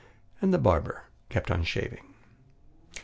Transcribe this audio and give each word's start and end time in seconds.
And 0.41 0.51
the 0.51 0.57
barber 0.57 1.03
kept 1.29 1.51
on 1.51 1.63
shaving. 1.63 2.15